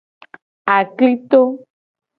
Aklito. 0.75 1.41